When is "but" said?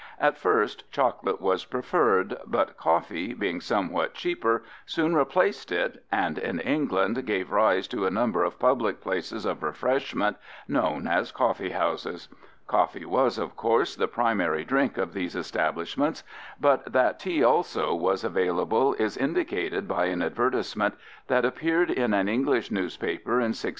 2.47-2.75, 16.59-16.83